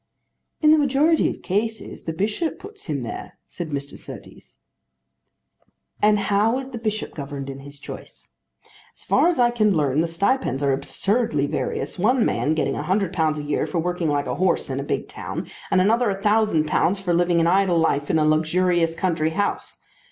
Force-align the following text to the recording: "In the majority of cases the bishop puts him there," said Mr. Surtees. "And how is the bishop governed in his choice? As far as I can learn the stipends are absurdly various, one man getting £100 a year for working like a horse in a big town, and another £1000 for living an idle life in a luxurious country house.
"In 0.63 0.71
the 0.71 0.79
majority 0.79 1.29
of 1.29 1.43
cases 1.43 2.05
the 2.05 2.11
bishop 2.11 2.57
puts 2.57 2.85
him 2.85 3.03
there," 3.03 3.37
said 3.47 3.69
Mr. 3.69 3.95
Surtees. 3.99 4.57
"And 6.01 6.17
how 6.17 6.57
is 6.57 6.71
the 6.71 6.79
bishop 6.79 7.13
governed 7.13 7.51
in 7.51 7.59
his 7.59 7.77
choice? 7.79 8.29
As 8.97 9.05
far 9.05 9.27
as 9.27 9.39
I 9.39 9.51
can 9.51 9.77
learn 9.77 10.01
the 10.01 10.07
stipends 10.07 10.63
are 10.63 10.73
absurdly 10.73 11.45
various, 11.45 11.99
one 11.99 12.25
man 12.25 12.55
getting 12.55 12.73
£100 12.73 13.37
a 13.37 13.43
year 13.43 13.67
for 13.67 13.77
working 13.77 14.09
like 14.09 14.25
a 14.25 14.33
horse 14.33 14.71
in 14.71 14.79
a 14.79 14.83
big 14.83 15.07
town, 15.07 15.45
and 15.69 15.79
another 15.79 16.11
£1000 16.11 16.99
for 16.99 17.13
living 17.13 17.39
an 17.39 17.45
idle 17.45 17.77
life 17.77 18.09
in 18.09 18.17
a 18.17 18.25
luxurious 18.25 18.95
country 18.95 19.29
house. 19.29 19.77